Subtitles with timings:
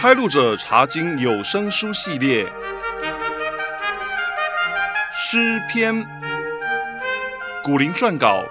[0.00, 2.50] 开路者查经有声书系列，
[5.12, 5.94] 诗篇，
[7.62, 8.42] 古灵撰稿，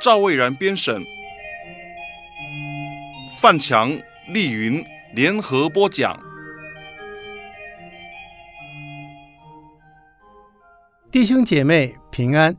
[0.00, 1.00] 赵蔚然编审，
[3.40, 4.84] 范强、丽云
[5.14, 6.20] 联合播讲。
[11.12, 12.56] 弟兄姐妹平安，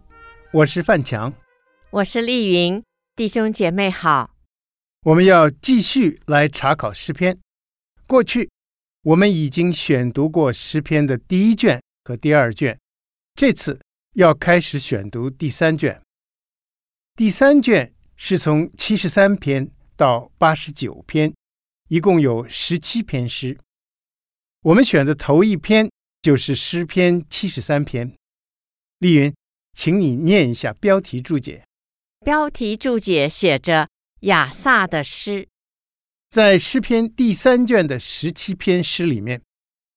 [0.53, 1.33] 我是范强，
[1.89, 2.81] 我是丽云，
[3.17, 4.29] 弟兄姐妹好。
[5.03, 7.37] 我们要继续来查考诗篇。
[8.09, 8.49] 过去
[9.03, 12.75] 我们已经选读过诗篇的第一卷和第二卷，
[13.35, 13.79] 这次
[14.15, 16.01] 要开始选读第三卷。
[17.15, 21.31] 第三卷是从七十三篇到八十九篇，
[21.89, 23.55] 一共有十七篇诗。
[24.63, 25.87] 我们选的头一篇
[26.23, 28.11] 就是诗篇七十三篇。
[28.97, 29.35] 丽云，
[29.73, 31.63] 请你念一下标题注解。
[32.25, 33.87] 标题注解写着。
[34.21, 35.47] 亚萨的诗，
[36.29, 39.41] 在诗篇第三卷的十七篇诗里面，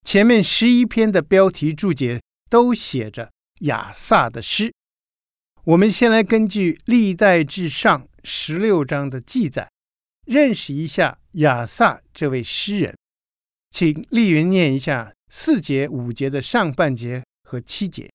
[0.02, 3.30] 前面十一篇的标题注解都写着
[3.60, 4.72] 亚萨的诗。
[5.64, 9.70] 我们先来根据历代志上十六章的记载，
[10.26, 12.96] 认识一下亚萨这位诗人。
[13.70, 18.10] 请丽云念一下四节、五节的上半节和七节。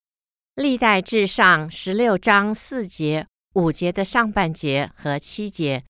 [0.56, 5.84] 历代志上十六章四节、五节的上半节和七节。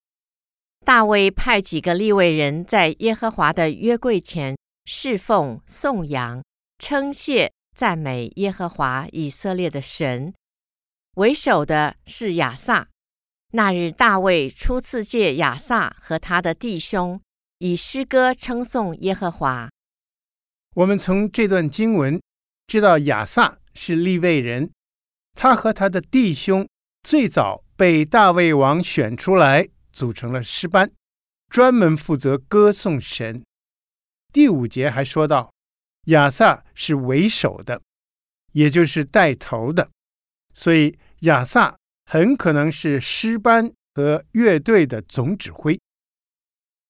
[0.87, 6.41] 大卫派几个立位人在耶和华的约柜前侍奉、颂扬、
[6.79, 10.33] 称谢、赞美耶和华以色列的神。
[11.15, 12.87] 为首的是亚萨。
[13.51, 17.19] 那日，大卫初次借亚萨和他的弟兄
[17.57, 19.69] 以诗歌称颂耶和华。
[20.73, 22.17] 我们从这段经文
[22.65, 24.71] 知道，亚萨是立位人，
[25.33, 26.65] 他和他的弟兄
[27.03, 29.67] 最早被大卫王选出来。
[29.97, 30.91] 组成了诗班，
[31.49, 33.43] 专门负责歌颂神。
[34.31, 35.51] 第五节还说到，
[36.05, 37.81] 亚萨是为首的，
[38.51, 39.89] 也就是带头的，
[40.53, 41.75] 所以亚萨
[42.05, 45.79] 很可能是诗班和乐队的总指挥。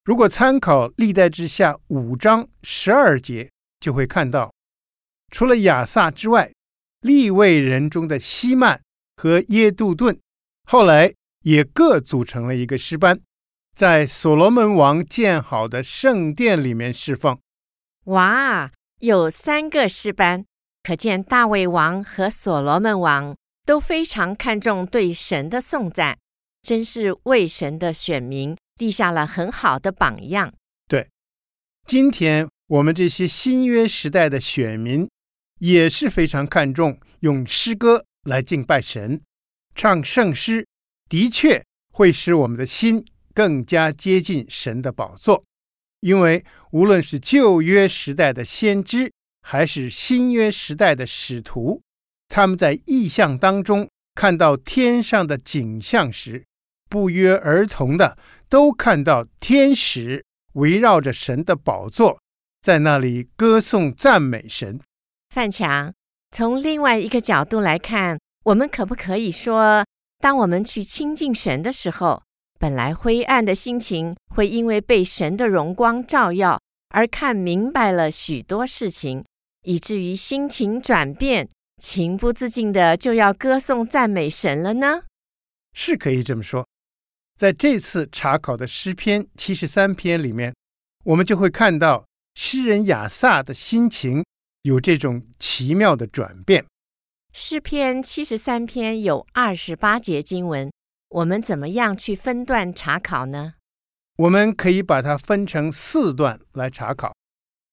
[0.03, 4.53] 如果参考历代志下五章十二节，就会看到，
[5.31, 6.51] 除了亚萨之外，
[6.99, 8.81] 利未人中的希曼
[9.15, 10.19] 和耶杜顿，
[10.65, 11.13] 后来。
[11.47, 13.21] 也各组成了一个诗班，
[13.73, 17.39] 在所罗门王建好的圣殿里面侍奉。
[18.07, 18.69] 哇，
[18.99, 20.43] 有三个诗班，
[20.83, 23.33] 可见大卫王和所罗门王
[23.65, 26.17] 都非常看重对神的颂赞，
[26.61, 30.53] 真是为神的选民立下了很好的榜样。
[30.89, 31.07] 对，
[31.85, 35.09] 今天我们这些新约时代的选民
[35.59, 39.21] 也是非常看重用诗歌来敬拜神，
[39.73, 40.67] 唱圣诗。
[41.09, 41.63] 的确
[41.93, 45.43] 会使我们的心更加接近神的宝座，
[46.01, 51.81] 因为无论是旧约时代的先知，还是新约时代的使徒，
[52.27, 56.45] 他们在异象当中看到天上的景象时，
[56.89, 58.17] 不约而同的
[58.49, 62.19] 都看到天使围绕着神的宝座，
[62.61, 64.79] 在那里歌颂赞美神。
[65.33, 65.93] 范强，
[66.31, 69.85] 从另外一个角度来看，我们可不可以说，
[70.19, 72.23] 当我们去亲近神的时候，
[72.59, 79.23] 本来灰暗的心情会因为被神的荣光照耀而看明白了许多事情，
[79.63, 81.47] 以至于心情转变，
[81.81, 85.03] 情不自禁的就要歌颂赞美神了呢？
[85.73, 86.65] 是可以这么说。
[87.37, 90.55] 在这次查考的诗篇七十三篇里面，
[91.05, 94.25] 我们就会看到诗人亚萨的心情
[94.63, 96.65] 有这种奇妙的转变。
[97.39, 100.71] 诗篇七十三篇有二十八节经文，
[101.09, 103.53] 我们怎么样去分段查考呢？
[104.15, 107.15] 我们可以把它分成四段来查考。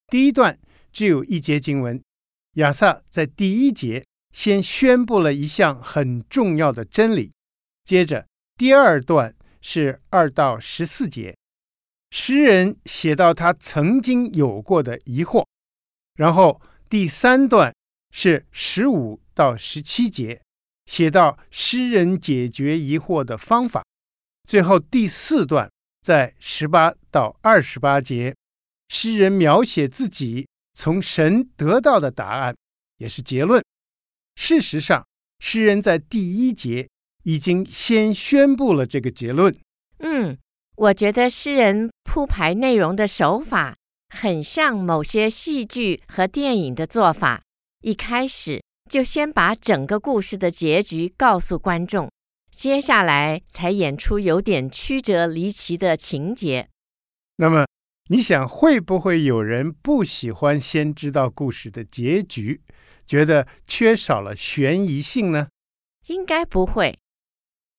[0.08, 0.58] 第一段
[0.92, 1.98] 只有一节经文，
[2.56, 7.32] 亚萨在第一节先宣布了一项很重要的真理。
[7.86, 8.26] 接着
[8.58, 11.34] 第二段是二到十四节，
[12.10, 15.46] 诗人写到他曾经有过的疑惑。
[16.16, 16.60] 然后
[16.90, 17.74] 第三段
[18.10, 19.23] 是十五。
[19.34, 20.40] 到十七节，
[20.86, 23.84] 写到诗人解决疑惑的方法。
[24.48, 25.70] 最后第四段
[26.00, 28.34] 在十八到二十八节，
[28.88, 32.54] 诗人描写自己从神得到的答案，
[32.98, 33.64] 也是结论。
[34.36, 35.06] 事实上，
[35.40, 36.88] 诗人在第一节
[37.22, 39.56] 已经先宣布了这个结论。
[39.98, 40.36] 嗯，
[40.76, 43.76] 我觉得诗人铺排内容的手法
[44.10, 47.42] 很像某些戏剧和电影的做法，
[47.80, 48.62] 一开始。
[48.90, 52.10] 就先把整个故事的结局告诉观众，
[52.50, 56.68] 接下来才演出有点曲折离奇的情节。
[57.36, 57.66] 那么，
[58.10, 62.62] 你想会不会有人不喜欢先知道故事的结局，
[63.06, 65.48] 觉得缺少了悬疑性呢？
[66.06, 66.98] 应该不会。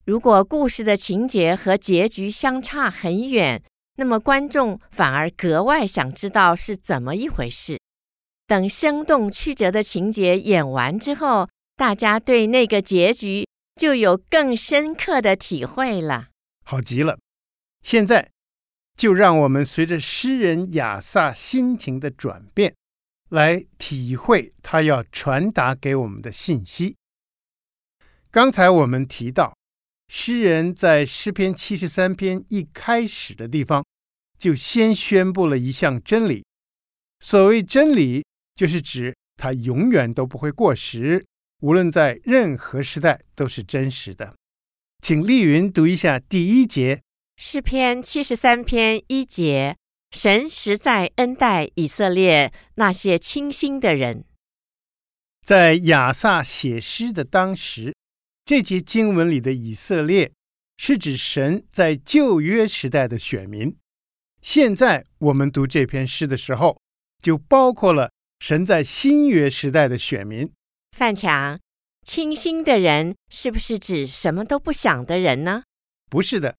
[0.06, 3.64] 如果故事的情节和结局相差很远，
[3.98, 7.80] 那么观众反而格外想知道是怎么一回事。
[8.48, 16.28] 等生动曲折的情节演完之后，大家对那个结局就有更深刻的体会了。
[16.64, 17.18] 好极了，
[17.82, 18.32] 现在。
[18.98, 22.74] 就让我们随着诗人亚萨心情的转变，
[23.28, 26.96] 来体会他要传达给我们的信息。
[28.32, 29.54] 刚才我们提到，
[30.08, 33.84] 诗人在诗篇七十三篇一开始的地方，
[34.40, 36.46] 就先宣布了一项真理。
[37.20, 38.24] 所谓真理，
[38.56, 41.26] 就是指它永远都不会过时，
[41.62, 44.36] 无论在任何时代都是真实的。
[45.02, 47.02] 请丽云读一下第一节。
[47.38, 49.76] 诗篇七十三篇一节：
[50.12, 54.24] 神实在恩待以色列那些清心的人。
[55.44, 57.94] 在亚萨写诗的当时，
[58.46, 60.32] 这节经文里的以色列
[60.78, 63.78] 是指神在旧约时代的选民。
[64.42, 66.80] 现在我们读这篇诗的时候，
[67.22, 68.12] 就包括了
[68.48, 70.48] 神在新约时代的选民。
[70.96, 71.60] 范强，
[72.04, 75.64] 清心的人是不是指什么都不想的人呢？
[76.12, 76.56] 不是的。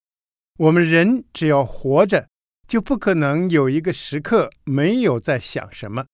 [0.58, 2.26] 我们人只要活着，
[2.66, 6.06] 就不可能有一个时刻没有在想什么。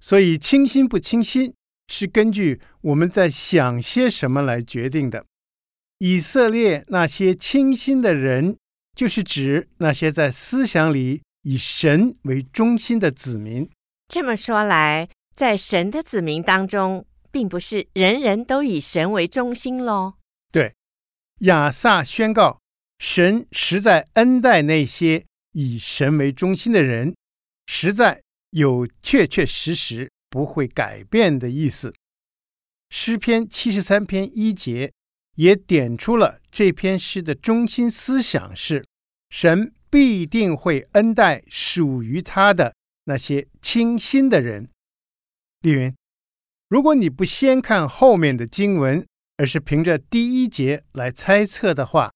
[0.00, 1.52] 所以，清心不清心
[1.88, 5.26] 是根据我们在想些什么来决定的。
[5.98, 8.56] 以色列那些清心的人，
[8.96, 13.68] 就是指那些在思想里以神为中心的子民。
[14.10, 20.14] 这么说来，在神的子民当中，并不是人人都以神为中心喽。
[20.50, 20.74] 对，
[21.42, 22.58] 亚萨宣告。
[22.98, 27.14] 神实在恩待那些以神为中心的人，
[27.68, 28.20] 实在
[28.50, 31.94] 有确确实实不会改变的意思。
[32.90, 34.92] 诗篇七十三篇一节
[35.36, 38.84] 也点出了这篇诗的中心思想是：
[39.30, 42.74] 神必定会恩待属于他的
[43.04, 44.70] 那些清心的人。
[45.60, 45.94] 丽云，
[46.68, 49.06] 如果你不先看后面的经文，
[49.36, 52.12] 而是凭着第一节来猜测的话，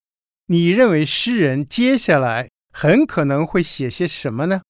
[0.47, 4.63] 你认为诗人接下来很可能会写些什么呢？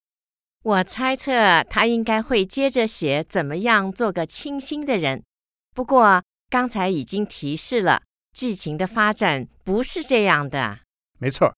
[0.63, 5.23] 我猜测他应该会接着写怎么样做个清心的人。
[5.75, 8.03] 不过刚才已经提示了，
[8.33, 10.79] 剧情的发展不是这样的。
[11.19, 11.55] 没错，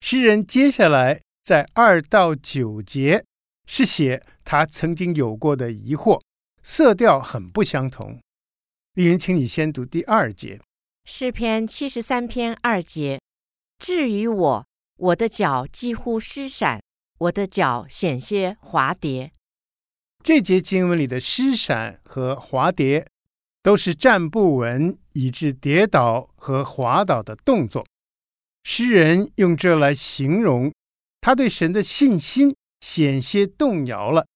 [0.00, 3.24] 诗人接下来在二到九节
[3.66, 6.20] 是写他曾经有过的疑惑，
[6.62, 8.20] 色调很不相同。
[8.94, 10.60] 丽云，请你先读第二节。
[11.04, 13.20] 诗篇七十三篇二节。
[13.78, 14.66] 至于我，
[14.96, 16.80] 我的脚几乎失闪，
[17.18, 19.32] 我的脚险些滑跌。
[20.22, 23.08] 这节经文里的失闪和滑跌，
[23.62, 27.84] 都是站不稳以致跌倒和滑倒的动作。
[28.62, 30.72] 诗人用这来形容
[31.20, 34.26] 他对神的信心险些动摇了，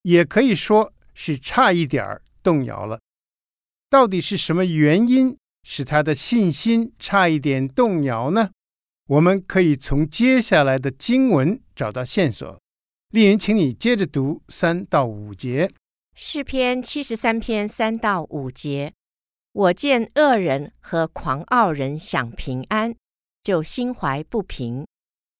[0.00, 2.98] 也可以说是差一点儿动摇了。
[3.90, 8.52] 到底是什么原因使他的信心差一点动摇呢？
[9.06, 12.58] 我们可以从接下来的经文找到线索。
[13.10, 15.70] 丽云，请你接着读三到五节。
[16.14, 18.94] 诗篇七十三篇三到五节：
[19.52, 22.96] 我见恶人和狂傲人享平安，
[23.42, 24.86] 就心怀不平。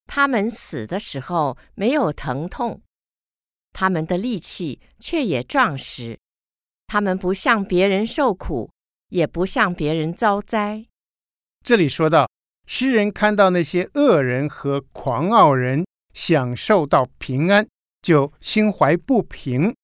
[0.09, 2.83] 他们死的时候没有疼痛，
[3.73, 6.19] 他们的力气却也壮实。
[6.89, 8.73] 他们不向别人受苦，
[9.11, 10.87] 也不向别人遭灾。
[11.63, 12.29] 这里说到。
[12.71, 17.67] 诗人看到那些恶人和狂傲人享受到平安，
[18.03, 19.75] 就心怀不平，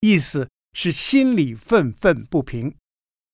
[0.00, 2.76] 意思是心里愤愤不平。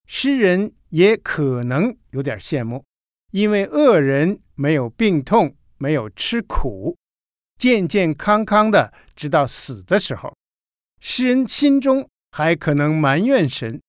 [0.06, 2.84] 诗人也可能有点羡慕，
[3.32, 6.96] 因为恶人没有病痛，没有吃苦，
[7.58, 10.32] 健健康康的，直到死的时候。
[11.00, 13.82] 诗人心中还可能埋怨神，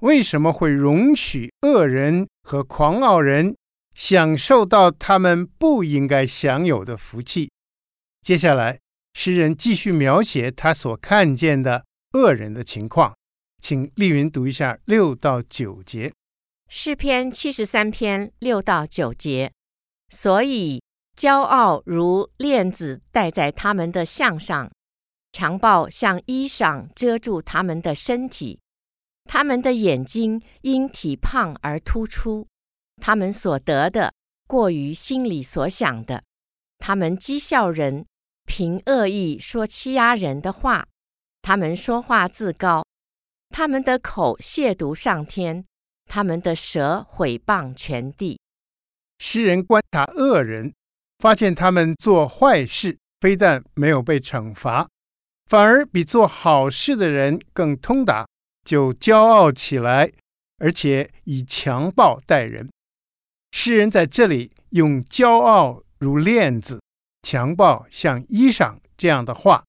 [0.00, 3.56] 为什么会容许恶人和狂傲人
[3.94, 7.48] 享受到他们不应该享有的福气。
[8.20, 8.80] 接下来，
[9.14, 13.14] 诗人继续描写他所看见的恶人的情况，
[13.62, 16.12] 请丽云读一下六到九节。
[16.68, 19.52] 诗篇七十三篇六到九节。
[20.10, 20.82] 所以，
[21.18, 24.70] 骄傲如链子戴在他们的项上，
[25.32, 28.60] 强暴像衣裳遮住他们的身体，
[29.24, 32.46] 他们的眼睛因体胖而突出。
[33.02, 34.14] 他们所得的
[34.46, 36.22] 过于心里所想的，
[36.78, 38.06] 他们讥笑人，
[38.46, 40.86] 凭恶意说欺压人的话，
[41.42, 42.84] 他们说话自高，
[43.50, 45.64] 他们的口亵渎上天，
[46.06, 48.38] 他们的舌毁谤全地。
[49.18, 50.72] 诗人观察恶人，
[51.18, 54.88] 发现他们做坏事，非但没有被惩罚，
[55.46, 58.26] 反而比做好事的人更通达，
[58.64, 60.12] 就骄傲起来，
[60.58, 62.68] 而且以强暴待人。
[63.50, 66.80] 诗人在这里用骄傲如链子，
[67.22, 69.64] 强暴像衣裳这样的话，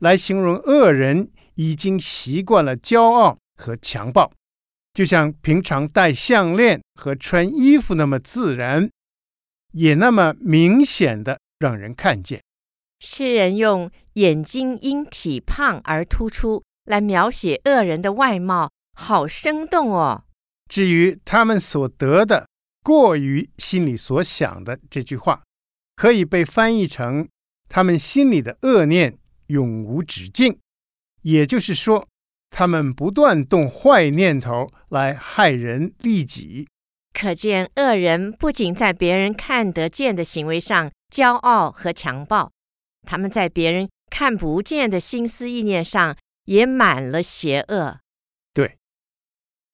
[0.00, 4.30] 来形容恶人已经习惯了骄傲和强暴，
[4.92, 8.88] 就像平常戴项链和穿衣服那么自然，
[9.72, 12.42] 也那么明显的让人看见。
[13.00, 20.24] 诗人用眼睛因体胖而突出来描写恶人的外貌，好生动哦。
[20.68, 22.46] 至于他们所得的，
[22.84, 25.42] 过于心里所想的这句话，
[25.96, 27.28] 可以被翻译成
[27.68, 30.58] 他们心里的恶念永无止境，
[31.22, 32.08] 也就是说，
[32.50, 36.68] 他们不断动坏念头来害人利己。
[37.12, 42.50] 可见恶人不仅在别人看得见的行为上骄傲和强暴，
[43.06, 48.00] 他们在别人看不见的心思意念上也满了邪恶。
[48.54, 48.76] 对，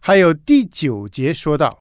[0.01, 1.81] 还有第九节说到。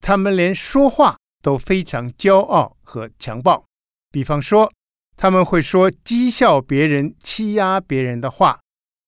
[0.00, 3.66] 他们连说话都非常骄傲和强暴，
[4.12, 4.72] 比方说，
[5.16, 8.60] 他们会说讥笑别人、欺压别人的话。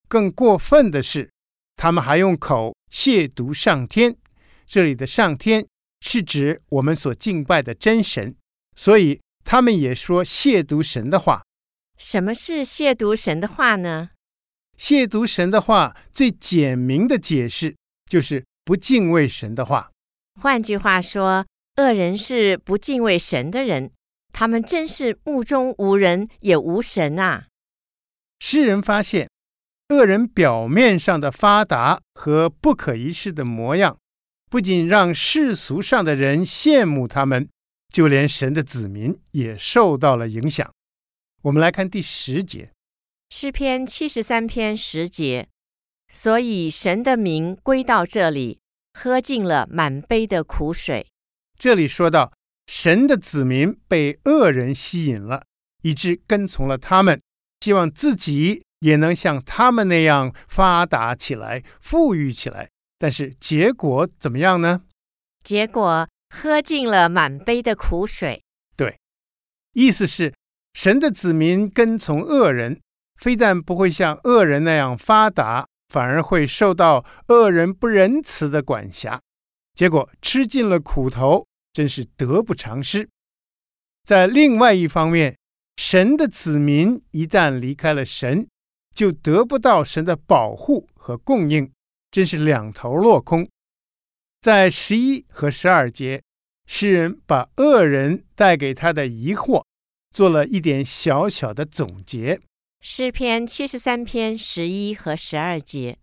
[0.09, 1.31] 更过分的是，
[1.77, 4.17] 他们还用口亵渎上天。
[4.67, 5.65] 这里的上天
[6.01, 8.35] 是指我们所敬拜的真神，
[8.75, 11.43] 所以他们也说亵渎神的话。
[11.99, 14.11] 什么是亵渎神的话呢？
[14.79, 17.77] 亵渎神的话最简明的解释
[18.07, 19.91] 就是不敬畏神的话。
[20.41, 23.91] 换句话说，恶人是不敬畏神的人，
[24.33, 27.49] 他们真是目中无人也无神啊！
[28.39, 29.29] 诗人发现，
[29.91, 33.99] 恶人表面上的发达和不可一世的模样，
[34.51, 37.49] 不仅让世俗上的人羡慕他们，
[37.89, 40.71] 就连神的子民也受到了影响。
[41.43, 42.73] 我们来看第十节，
[43.31, 45.49] 诗篇七十三篇十节，
[46.13, 48.59] 所以神的名归到这里。
[48.93, 51.07] 喝尽了满杯的苦水。
[51.57, 52.33] 这里说到，
[52.67, 55.45] 神的子民被恶人吸引了，
[55.83, 57.23] 以致跟从了他们，
[57.61, 62.69] 希望自己也能像他们那样发达起来、富裕起来。
[63.01, 64.83] 但是结果怎么样呢？
[65.43, 68.45] 结果喝尽了满杯的苦水。
[68.77, 69.01] 对，
[69.73, 70.33] 意思是
[70.75, 72.79] 神的子民跟从恶人，
[73.17, 75.67] 非但不会像恶人那样发达。
[75.89, 79.21] 反而会受到恶人不仁慈的管辖，
[79.75, 83.09] 结果吃尽了苦头，真是得不偿失。
[84.05, 85.37] 在另外一方面，
[85.79, 88.47] 神的子民一旦离开了神，
[88.95, 91.69] 就得不到神的保护和供应，
[92.11, 93.49] 真是两头落空。
[94.41, 96.23] 在十一和十二节，
[96.67, 99.65] 诗人把恶人带给他的疑惑，
[100.11, 102.41] 做了一点小小的总结。
[102.81, 105.99] 诗篇七十三篇十一和十二节，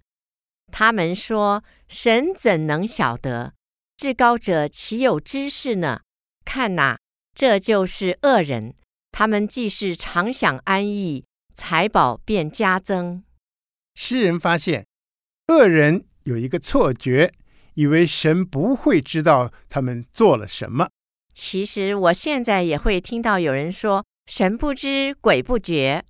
[0.71, 3.53] 他们说：“神怎能晓得？
[3.97, 6.01] 至高者岂有知识呢？
[6.45, 6.99] 看哪，
[7.33, 8.75] 这就是恶人。
[9.11, 13.23] 他们既是常享安逸，财宝便加增。”
[13.95, 14.85] 诗人发现，
[15.47, 17.33] 恶人有一个错觉，
[17.75, 20.89] 以为神不会知道他们做了什么。
[21.33, 26.03] 其实，我现在也会听到有人说：“神不知，鬼不觉。”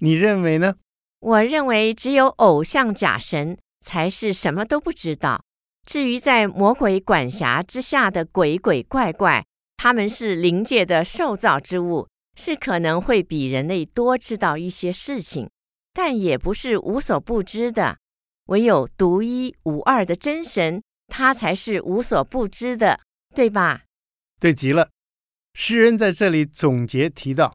[0.00, 0.76] 你认为呢？
[1.20, 5.42] 我认为只有偶像假神才是什么都不知道。
[5.84, 9.44] 至于在魔鬼管辖之下的鬼鬼怪怪，
[9.76, 15.50] 他们是灵界的受造之物，是可能会比人类多知道一些事情，
[15.92, 17.98] 但也不是无所不知的。
[18.48, 23.00] 唯有独一无二的真神，他才是无所不知的，
[23.34, 23.84] 对吧？
[24.38, 24.90] 对极了。
[25.54, 27.54] 诗人在这里总结提到，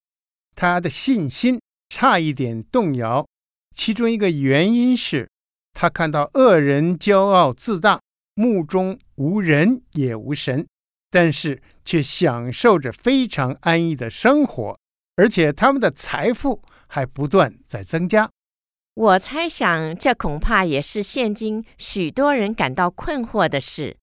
[0.55, 1.59] 他的信心。
[1.89, 3.23] 差一点动摇，
[3.75, 5.29] 其中一个原因是
[5.73, 8.01] 他看到恶人骄傲自大，
[8.33, 10.65] 目中无人也无神，
[11.11, 14.75] 但是却享受着非常安逸的生活，
[15.17, 18.27] 而且他们的财富还不断在增加。
[18.95, 23.97] 我猜想，这恐怕也是现今许多人感到困惑的事。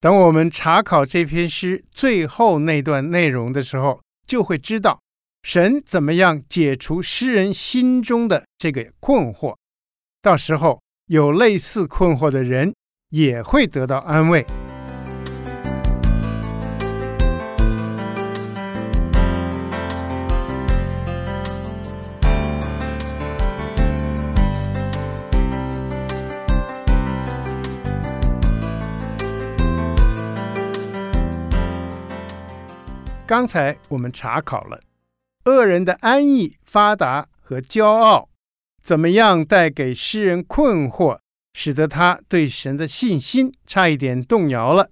[0.00, 5.00] 等我们查考这篇诗最后那段内容的时候，就会知道。
[5.42, 9.56] 神怎么样解除诗人心中的这个困惑？
[10.22, 12.72] 到时候有类似困惑的人
[13.10, 14.46] 也会得到安慰。
[33.34, 34.80] 刚才我们查考了
[35.46, 38.28] 恶人的安逸、发达和骄傲，
[38.80, 41.18] 怎么样带给诗人困惑，
[41.52, 44.88] 使得他对神的信心差一点动摇了。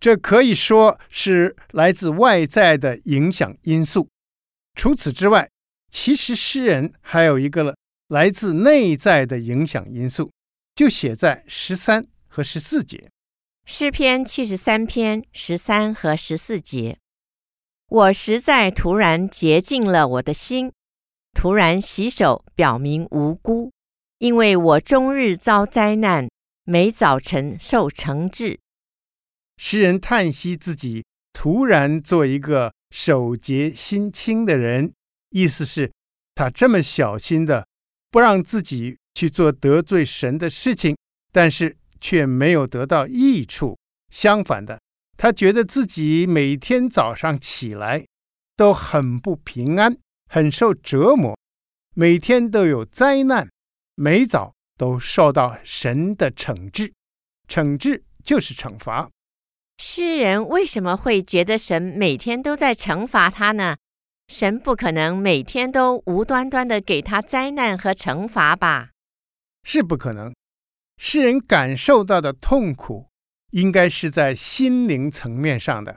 [0.00, 4.08] 这可以说是来自外在的影响因素。
[4.74, 5.50] 除此之外，
[5.90, 7.76] 其实诗人还有一个了，
[8.08, 10.30] 来自内在的影响因素，
[10.74, 13.10] 就写在十三和十四节。
[13.66, 16.96] 诗篇七十三篇十三和十四节。
[17.88, 20.70] 我实在突然洁净了我的心，
[21.32, 23.72] 突然洗手，表明无辜，
[24.18, 26.28] 因为我终日遭灾难，
[26.64, 28.60] 每早晨受惩治。
[29.56, 34.92] 诗人叹息自己突然做一个守洁心清的人，
[35.30, 35.90] 意思是，
[36.34, 37.66] 他这么小心的
[38.10, 40.94] 不让自己去做得罪神的事情，
[41.32, 43.78] 但是却没有得到益处，
[44.10, 44.78] 相反的。
[45.18, 48.06] 他觉得自己每天早上起来
[48.56, 49.98] 都很不平安，
[50.28, 51.36] 很受折磨，
[51.96, 53.50] 每天都有灾难，
[53.96, 56.92] 每早都受到神的惩治。
[57.48, 59.10] 惩治就是惩罚。
[59.78, 63.76] 诗人为什么会觉得神每天都在惩罚他呢？
[64.28, 68.90] 神不可能每天都无端端的给他灾难和惩罚吧？
[69.64, 70.32] 是不可能。
[70.96, 73.07] 诗人感受到的痛苦。
[73.50, 75.96] 应该是在心灵层面上的，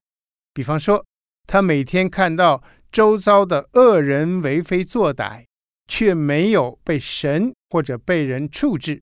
[0.54, 1.06] 比方说，
[1.48, 5.44] 他每天看到周遭的恶人为非作歹，
[5.88, 9.02] 却没有被神或者被人处置，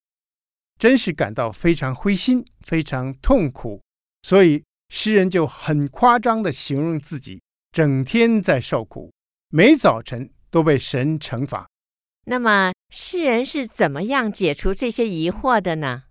[0.80, 3.82] 真是感到非常灰心、非常痛苦。
[4.24, 7.42] 所以诗人就很夸张地形容自己
[7.72, 9.12] 整天在受苦，
[9.50, 11.68] 每早晨都被神惩罚。
[12.26, 16.06] 那么诗人是怎么样解除这些疑惑的呢？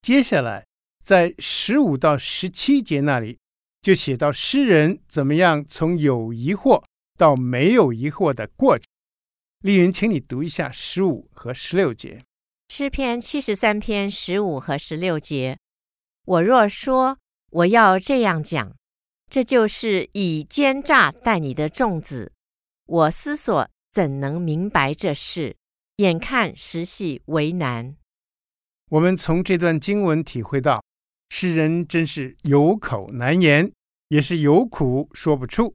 [0.00, 0.67] 接下来。
[1.08, 3.38] 在十五到十七节那里，
[3.80, 6.84] 就写到诗人怎么样从有疑惑
[7.16, 8.84] 到没有疑惑的过程。
[9.60, 12.22] 丽云，请你读一下十五和十六节。
[12.68, 15.56] 诗篇七十三篇十五和十六节：
[16.26, 17.16] 我若说
[17.52, 18.76] 我要这样讲，
[19.30, 22.32] 这就是以奸诈待你的众子。
[22.84, 25.56] 我思索怎能明白这事？
[25.96, 27.96] 眼看实系为难。
[28.90, 30.84] 我们从这段经文体会到。
[31.30, 33.70] 诗人真是有口难言，
[34.08, 35.74] 也是有苦说不出。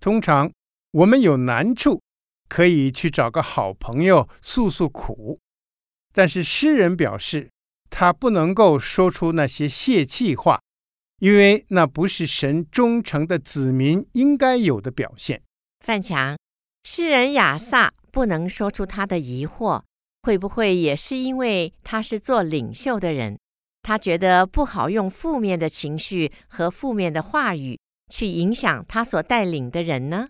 [0.00, 0.50] 通常
[0.92, 2.00] 我们有难处，
[2.48, 5.38] 可以去找个好朋友诉诉苦，
[6.12, 7.50] 但是诗人表示
[7.90, 10.60] 他不能够说出那些泄气话，
[11.18, 15.42] 因为那不是神忠诚的子民应该有的表现。
[15.84, 16.36] 范强，
[16.84, 19.82] 诗人亚萨不能说出他的疑惑，
[20.22, 23.38] 会不会也是因为他是做领袖的人？
[23.86, 27.78] 他觉得不好用负面的情绪和负面的话语
[28.12, 30.28] 去影响他所带领的人呢？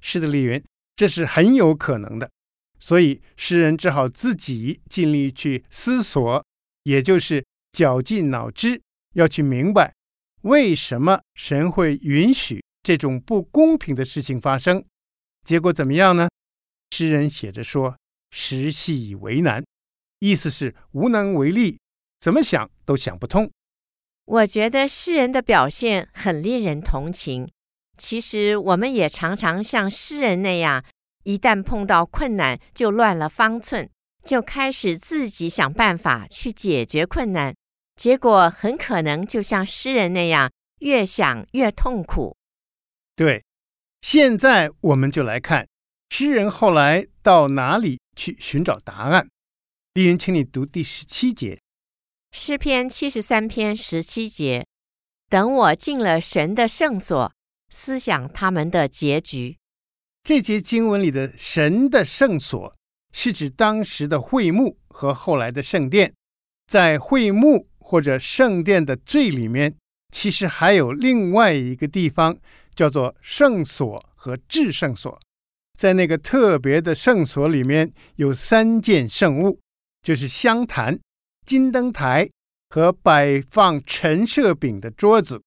[0.00, 0.62] 是的，丽云，
[0.94, 2.30] 这是很有可能的。
[2.78, 6.46] 所以诗人只好自己尽力去思索，
[6.84, 8.80] 也就是绞尽脑汁，
[9.16, 9.92] 要去明白
[10.42, 14.84] 为什么神会允许这种不公平的事情发生。
[15.44, 16.28] 结果怎么样呢？
[16.92, 17.96] 诗人写着说
[18.30, 19.64] ：“时系为难”，
[20.20, 21.80] 意思是无能为力。
[22.22, 23.50] 怎么想都想不通。
[24.26, 27.50] 我觉得诗人的表现很令人同情。
[27.98, 30.84] 其实我们也常常像诗人那样，
[31.24, 33.90] 一旦碰到困难就乱了方寸，
[34.24, 37.52] 就开始自己想办法去解决困难，
[37.96, 42.36] 结果很可能就像诗人那样，越想越痛苦。
[43.16, 43.44] 对，
[44.00, 45.66] 现在我们就来看
[46.10, 49.28] 诗人后来到哪里去寻找答案。
[49.94, 51.58] 丽云，请你读第十七节。
[52.34, 54.66] 诗篇七十三篇十七节：
[55.28, 57.30] 等我进了神的圣所，
[57.68, 59.58] 思想他们的结局。
[60.24, 62.74] 这节经文里的神的圣所，
[63.12, 66.14] 是指当时的会幕和后来的圣殿。
[66.66, 69.76] 在会幕或者圣殿的最里面，
[70.10, 72.38] 其实还有另外一个地方，
[72.74, 75.20] 叫做圣所和至圣所。
[75.78, 79.60] 在那个特别的圣所里面，有三件圣物，
[80.02, 80.98] 就是香坛。
[81.52, 82.30] 金灯台
[82.70, 85.42] 和摆放陈设饼的桌子，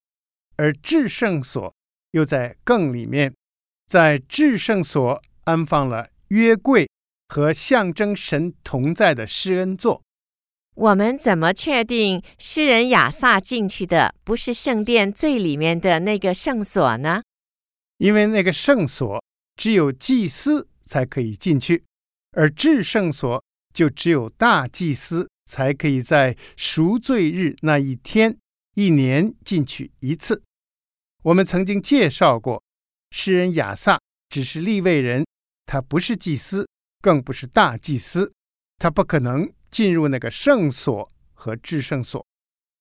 [0.56, 1.74] 而至圣所
[2.12, 3.34] 又在更里面，
[3.88, 6.88] 在至圣所安放了约柜
[7.30, 10.04] 和象征神同在的施恩座。
[10.76, 17.24] 我们怎么确定诗人亚萨进去的不是圣殿最里面的那个圣所呢？
[17.98, 19.24] 因为那个圣所
[19.56, 21.84] 只有祭司才可以进去，
[22.34, 25.28] 而至圣所就只有大祭司。
[25.46, 28.38] 才可以在赎罪日那一天
[28.76, 30.44] 一年进去一次。
[31.24, 32.62] 我们曾经介绍过，
[33.12, 35.26] 诗人亚萨只是利未人，
[35.66, 36.68] 他不是祭司，
[37.02, 38.34] 更不是大祭司，
[38.78, 42.26] 他不可能进入那个圣所和至圣所，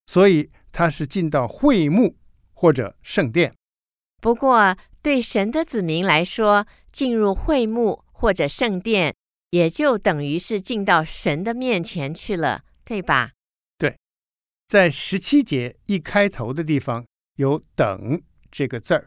[0.07, 2.17] 所以他是进到会幕
[2.53, 3.55] 或者圣殿。
[4.21, 9.15] 不过，对神的子民来说，进入会幕或者圣殿，
[9.55, 13.31] 也就等于是进到神的面前去了，对吧？
[13.79, 13.97] 对，
[14.67, 19.07] 在十七节一开头的地方有“等”这个字儿，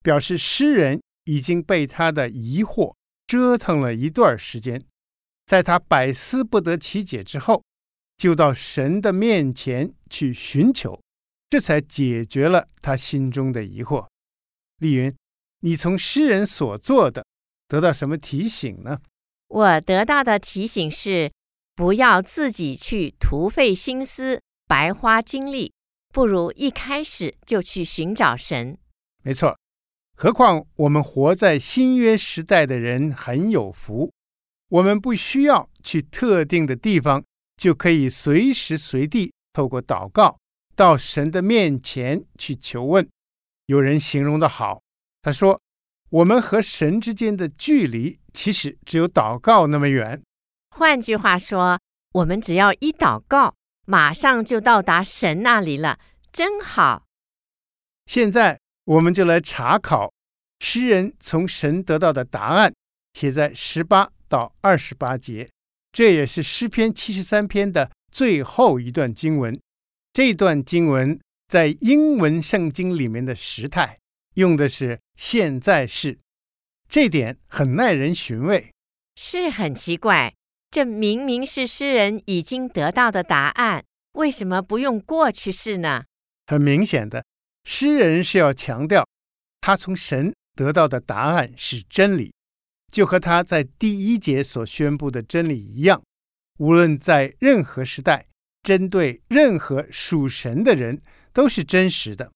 [0.00, 2.94] 表示诗人已经被他的疑惑
[3.26, 4.80] 折腾了一段时间，
[5.44, 7.60] 在他百思不得其解之后，
[8.16, 11.02] 就到神的面前去寻求，
[11.48, 14.06] 这才解决了他心中的疑惑。
[14.78, 15.12] 丽云，
[15.62, 17.26] 你从诗人所做的
[17.66, 19.00] 得到什么提醒呢？
[19.50, 21.32] 我得到的提醒是，
[21.74, 25.72] 不要自己去徒费心思、白花精力，
[26.12, 28.78] 不如一开始就去寻找神。
[29.24, 29.58] 没错，
[30.16, 34.12] 何况我们活在新约时代的人很有福，
[34.68, 37.24] 我们不需要去特定的地方，
[37.56, 40.38] 就可以随时随地透过祷告
[40.76, 43.08] 到神的面前去求问。
[43.66, 44.80] 有人形容得好，
[45.22, 45.60] 他说
[46.10, 50.22] ：“我们和神之间的距离，其实只有祷告那么远。”
[50.76, 51.80] 换句话说，
[52.12, 53.54] 我们只要一祷告，
[53.86, 55.98] 马上就到达神那里了，
[56.32, 57.06] 真好。
[58.06, 60.12] 现在我们就来查考
[60.60, 62.74] 诗人从神得到的答案，
[63.14, 65.48] 写在十八到二十八节，
[65.92, 69.58] 这也是诗篇七十三篇的最后一段经文。
[70.12, 71.18] 这段经文。
[71.50, 73.98] 在英文圣经里面的时态
[74.40, 76.18] 用的是现在式，
[76.88, 78.72] 这点很耐人寻味。
[79.14, 80.34] 是很奇怪，
[80.70, 86.04] 这明明是诗人已经得到的答案，为什么不用过去式呢？
[86.46, 87.24] 很明显的，
[87.64, 89.06] 诗人是要强调
[89.60, 92.32] 他从神得到的答案是真理，
[92.90, 96.02] 就和他在第一节所宣布的真理一样，
[96.58, 98.26] 无论在任何时代，
[98.62, 101.00] 针对任何属神的人。
[101.32, 102.32] 都是真实的，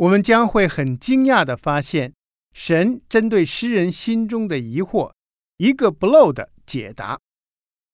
[0.00, 2.14] 我们将会很惊讶地发现，
[2.54, 5.12] 神针对诗人心中的疑惑，
[5.58, 7.20] 一个不漏的解答。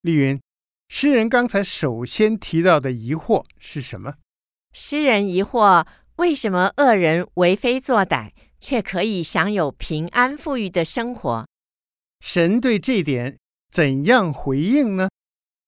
[0.02, 0.40] 丽云，
[0.88, 4.14] 诗人刚才首先提到的疑惑是什么？
[4.72, 11.44] 诗人疑惑，为什么恶人为非作歹，却可以享有平安富裕的生活？
[12.20, 13.36] 神对这点
[13.72, 15.08] 怎样回应呢？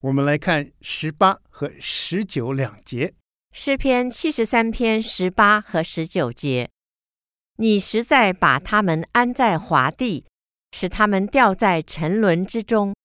[0.03, 3.13] 我们来看十八和十九两节。
[3.61, 6.69] 诗篇七十三篇十八和十九节，
[7.57, 10.25] 你实在把他们安在滑地，
[10.71, 12.95] 使他们掉在沉沦之中。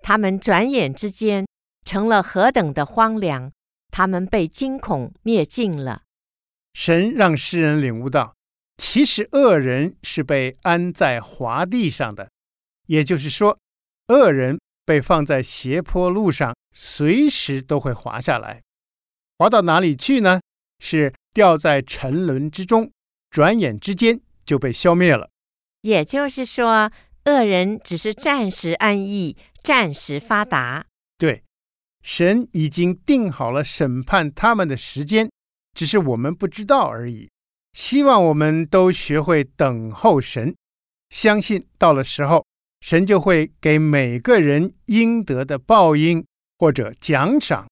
[0.00, 1.44] 他们转眼之间
[1.84, 3.50] 成了何等的荒凉！
[3.90, 6.02] 他们被惊恐灭尽了。
[6.74, 8.36] 神让诗人领悟到，
[8.76, 12.30] 其实恶人是被安在滑地上的，
[12.86, 13.58] 也就是说，
[14.06, 18.62] 恶人被放在斜坡路上，随时都会滑下来。
[19.38, 20.40] 滑到哪里去呢？
[20.78, 22.90] 是掉在沉沦之中，
[23.30, 25.30] 转眼之间就被消灭了。
[25.82, 26.90] 也就是说，
[27.24, 30.86] 恶人只是暂时安逸，暂时发达。
[31.18, 31.42] 对，
[32.02, 35.30] 神已经定好了审判他们的时间，
[35.74, 37.28] 只是我们不知道而已。
[37.74, 40.54] 希望我们都学会等候神，
[41.10, 42.44] 相信到了时候，
[42.80, 46.24] 神就会给每个人应得的报应
[46.58, 47.66] 或者奖赏。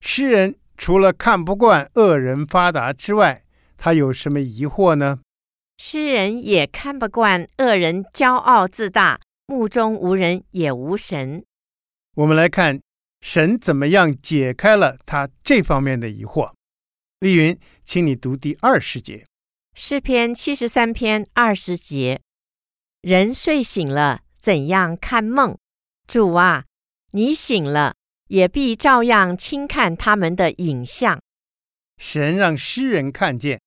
[0.00, 0.58] 诗人。
[0.78, 3.44] 除了看不惯恶人发达之外，
[3.76, 5.18] 他有什么疑惑呢？
[5.76, 11.44] 诗人也看不惯恶人骄傲自大，目中无人也无神。
[12.14, 12.80] 我们来看
[13.20, 16.52] 神怎么样解开了他这方面的疑惑。
[17.20, 19.26] 丽云，请你读第二十节。
[19.74, 22.20] 诗篇七十三篇二十节：
[23.02, 25.56] 人睡醒了，怎样看梦？
[26.06, 26.64] 主啊，
[27.10, 27.94] 你醒了。
[28.28, 31.20] 也必照样轻看他们的影像。
[31.98, 33.60] 神让诗人看见，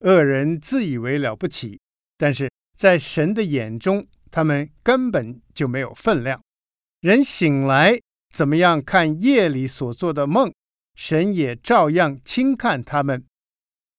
[0.00, 1.80] 恶人自以为了不起，
[2.16, 6.40] 但是在神的眼中，他们根本就没有分量。
[7.00, 7.98] 人醒来，
[8.34, 10.52] 怎么样看夜里所做的梦，
[10.94, 13.24] 神也照样轻看他们。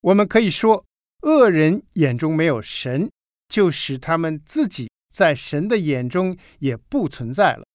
[0.02, 0.86] 我们可以说，
[1.24, 3.10] 恶人眼中没有神，
[3.48, 7.66] 就使他们自己在神的眼中也不存在了。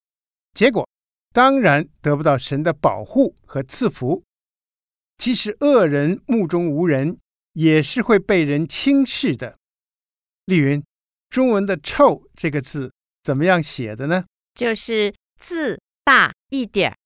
[0.55, 0.89] 结果。
[1.35, 4.23] 当然得不到神的保护和赐福。
[5.19, 7.19] 即使恶人目中无人，
[7.55, 9.59] 也是会被人轻视的。
[10.45, 10.85] 丽云，
[11.29, 12.93] 中文的“臭”这个字
[13.25, 14.25] 怎么样写的呢？
[14.55, 16.97] 就是字大一点。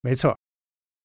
[0.00, 0.36] 没错，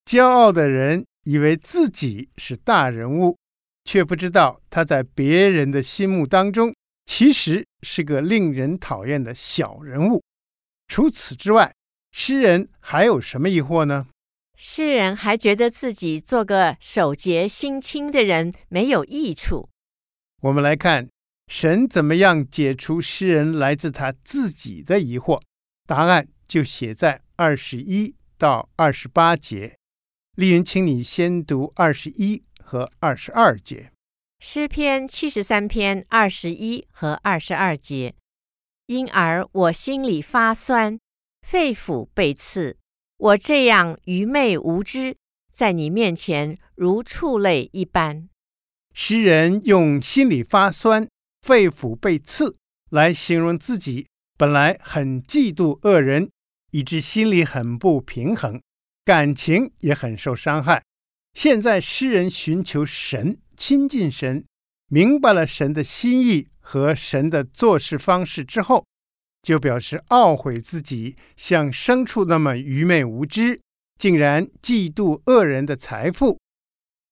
[0.04, 3.38] 骄傲的人以为自己是大人物，
[3.84, 6.74] 却不知道他在别人的心目当中
[7.06, 10.24] 其实是个令人讨厌的小人物。
[10.88, 11.72] 除此之外，
[12.18, 14.08] 诗人还有什么疑惑呢？
[14.56, 19.68] 诗人还觉得自己做个守节心清的人没有益处。
[20.42, 21.10] 我们来看
[21.48, 25.42] 神怎么样解除诗人来自他自己的疑惑，
[25.86, 29.76] 答案就写在二十一到二十八节。
[30.38, 33.92] 丽云，请你先读二十一和二十二节。
[34.40, 38.16] 诗篇七十三篇二十一和二十二节，
[38.86, 40.98] 因而我心里发酸，
[41.46, 42.78] 肺腑被刺。
[43.18, 45.16] 我这样愚昧无知，
[45.54, 48.28] 在你面前如畜类一般。
[48.94, 51.08] 诗人用心里发酸、
[51.44, 52.58] 肺腑被刺
[52.90, 56.32] 来形容自己本来很嫉妒恶人，
[56.72, 58.60] 以致心里很不平衡，
[59.06, 60.84] 感情也很受伤害。
[61.36, 64.44] 现在诗人寻求神，亲近神，
[64.88, 68.84] 明白了神的心意和神的做事方式之后。
[69.46, 73.62] 就表示懊悔自己像牲畜那么愚昧无知，
[73.96, 76.40] 竟然嫉妒恶人的财富。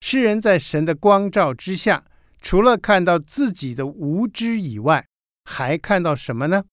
[0.02, 2.04] 诗人在神的光照之下，
[2.42, 5.06] 除了看到自己的无知以外，
[5.46, 6.64] 还看到什么呢？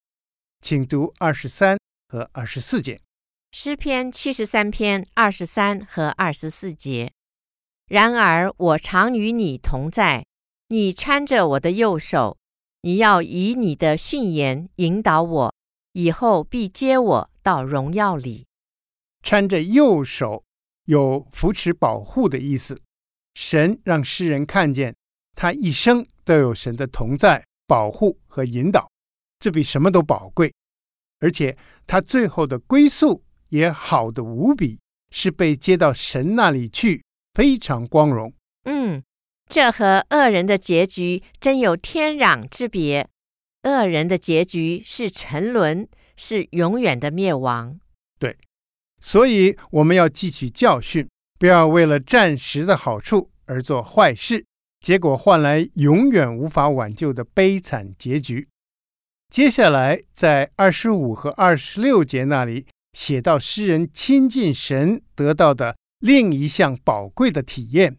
[0.62, 2.99] 请读二十三和二十四节。
[3.53, 7.12] 诗篇七十三篇二十三和二十四节。
[7.87, 10.25] 然而我常与你同在，
[10.68, 12.38] 你搀着我的右手。
[12.83, 15.55] 你要以你的训言引导我，
[15.93, 18.47] 以后必接我到荣耀里。
[19.23, 20.43] 搀着右手
[20.87, 22.81] 有扶持保护的意思。
[23.35, 24.97] 神让诗人看见
[25.37, 28.90] 他一生都有神的同在、保护和引导，
[29.38, 30.53] 这比什么都宝贵。
[31.21, 38.33] 而且他最后的归宿也好的无比，是被接到神那里去，非常光荣。
[38.64, 39.03] 嗯。
[39.50, 43.08] 这和恶人的结局真有天壤之别。
[43.64, 47.76] 恶人的结局是沉沦，是永远的灭亡。
[48.20, 48.38] 对，
[49.00, 54.46] 所以我们要汲取教训，不要为了暂时的好处而做坏事，
[54.80, 58.46] 结果换来永远无法挽救的悲惨结局。
[59.28, 67.96] 接下来，在二十五和二十六节那里写到诗人亲近神得到的另一项宝贵的体验。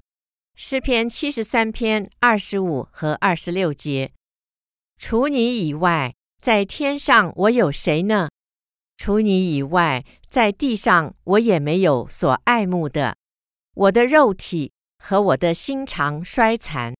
[0.64, 4.14] 诗篇七十三篇二十五和二十六节：
[5.00, 8.30] 除你以外，在天上我有谁呢？
[8.96, 13.18] 除你以外，在地上我也没有所爱慕的。
[13.74, 16.94] 我的肉体和我的心肠衰残，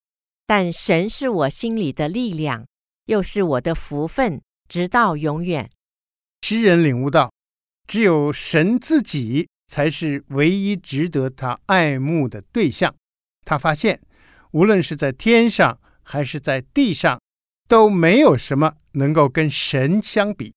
[0.48, 2.66] 但神是我心里的力量，
[3.06, 5.70] 又是我的福分，直到永远。
[6.42, 7.32] 诗人领悟到，
[7.88, 12.96] 只有神自己才是唯一值得他爱慕的对象。
[13.46, 14.00] 他发现，
[14.52, 17.20] 无论是在天上还是在地上，
[17.68, 20.54] 都没有什么能够跟神相比。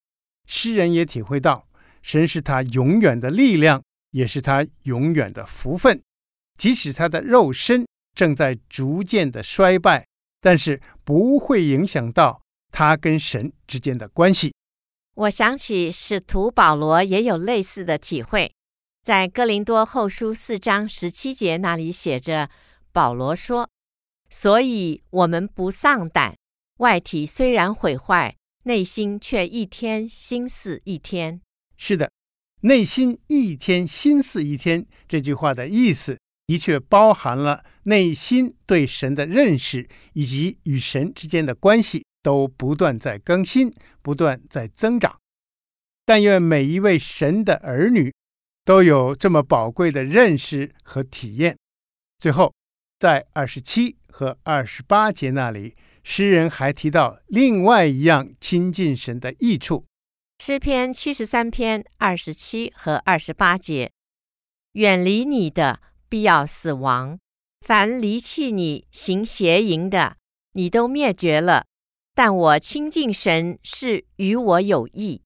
[0.47, 1.67] 诗人也体会到，
[2.03, 6.01] 神是他永远的力量，也是他永远的福分。
[6.59, 10.07] 即使他的肉身正在逐渐的衰败，
[10.41, 14.53] 但是不会影响到他跟神之间的关系。
[15.15, 18.53] 我想起使徒保罗也有类似的体会，
[19.03, 22.51] 在哥林多后书四章十七节那里写着。
[22.95, 23.69] 保罗说
[24.31, 26.37] ：“所以我们不丧胆，
[26.79, 31.41] 外体虽然毁坏，内心却一天新似一天。”
[31.77, 32.13] 是的
[32.63, 45.19] ，“内心一天新似一天”这句话的意思，的确包含了内心对神的认识以及与神之间的关系都不断在更新，不断在增长。
[46.05, 48.15] 但愿每一位神的儿女
[48.65, 51.57] 都有这么宝贵的认识和体验。
[52.21, 52.55] 最后。
[53.05, 59.85] 在二十七和二十八节那里，诗人还提到另外一样亲近神的益处。
[60.39, 63.93] 诗篇七十三篇二十七和二十八节：
[64.73, 67.19] 远离你的必要死亡，
[67.61, 70.17] 凡离弃你行邪淫的，
[70.55, 71.67] 你都灭绝了。
[72.15, 75.21] 但我亲近神是与我有益，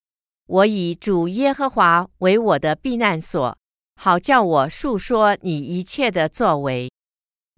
[0.46, 3.56] 我以主耶和华为我的避难所，
[3.94, 6.90] 好叫我述说你一切的作为。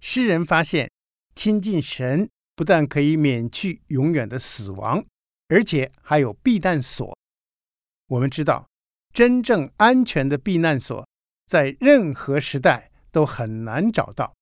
[0.01, 0.91] 诗人发现，
[1.35, 5.05] 亲近神不但可以免去永远的死亡，
[5.47, 7.15] 而且还有避难所。
[8.07, 8.67] 我们知道，
[9.13, 11.07] 真正安全的避难所
[11.45, 14.33] 在任何时代都很难找到。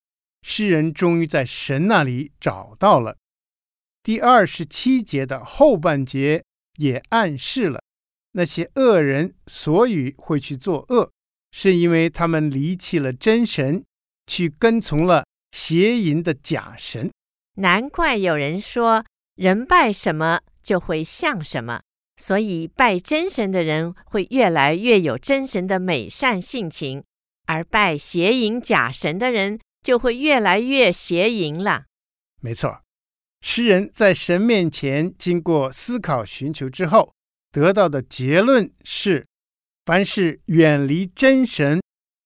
[0.41, 3.17] 诗人终于在神那里找到了。
[4.01, 6.43] 第二十七节的后半节
[6.77, 7.83] 也暗示了，
[8.31, 11.11] 那些恶人所以会去作恶，
[11.51, 13.83] 是因为他们离弃了真神，
[14.25, 15.25] 去跟从了。
[15.51, 17.11] 邪淫的假神，
[17.55, 21.81] 难怪有人说人拜什么就会像什么，
[22.17, 27.03] 所以拜真神的人会越来越有真神的美善性情，
[27.47, 31.85] 而拜邪淫假神的人就会越来越邪淫了。
[32.41, 32.81] 没错，
[33.41, 37.13] 诗人在神面前经过思考寻求之后，
[37.51, 39.25] 得到的结论是：
[39.85, 41.81] 凡是远离真神、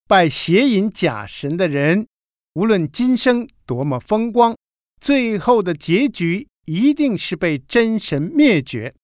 [0.08, 2.08] 拜邪淫假神的人，
[2.54, 4.56] 无论今生多么风光，
[5.02, 6.48] 最后的结局。
[6.66, 8.96] 一定是被真神灭绝，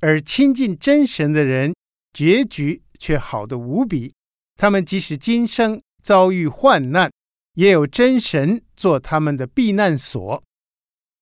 [0.00, 1.74] 而亲近真神的人，
[2.14, 4.14] 结局却好得无比。
[4.56, 7.12] 他们即使今生遭遇患难，
[7.56, 10.42] 也有真神做他们的避难所。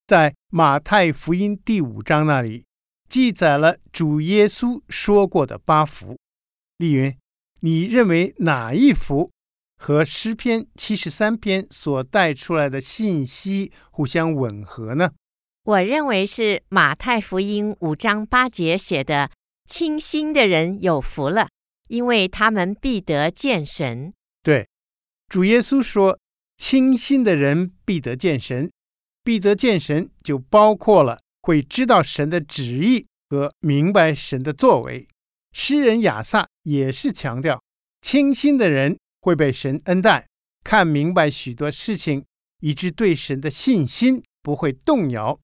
[0.07, 2.65] 在马太福音第五章那里，
[3.09, 6.17] 记载了主耶稣说过的八福。
[6.79, 7.13] 丽云，
[7.59, 9.32] 你认为哪一福
[9.83, 15.11] 和诗篇七十三篇所带出来的信息互相吻合呢？
[15.65, 19.33] 我认为是马太福音五章八节写的
[19.69, 21.49] ：“清心的人有福了，
[21.89, 24.15] 因为他们必得见神。”
[24.45, 24.69] 对，
[25.29, 26.17] 主耶稣说
[26.57, 28.71] ：“清心的人必得见神，
[29.25, 35.09] 必得见神，就包括了会知道神的旨意和明白神的作为。”
[35.51, 37.61] 诗人雅萨也是强调，
[38.01, 40.27] 清心的人会被神恩待，
[40.63, 42.25] 看明白许多事情，
[42.61, 45.39] 以致对神的信心不会动摇。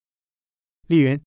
[0.88, 1.18] 丽云，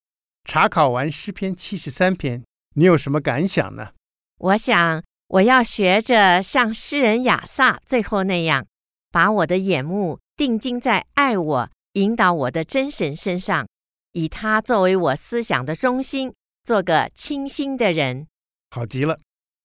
[0.43, 2.43] 查考完诗篇七十三篇，
[2.75, 3.93] 你有什么感想呢？
[4.37, 8.67] 我想，我要学着像诗人亚萨最后那样，
[9.11, 13.65] 把我的眼目定睛在爱我、引导我的真神身上，
[14.11, 16.33] 以他作为我思想的中心，
[16.65, 18.27] 做个清新的人。
[18.71, 19.19] 好极了，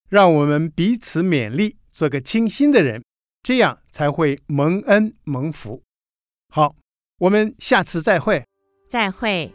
[0.08, 3.02] 让我们彼此勉励，做个清心的人，
[3.42, 5.82] 这样才会蒙恩蒙福。
[6.50, 6.76] 好，
[7.20, 8.44] 我们下次再会。
[8.86, 9.50] 再会。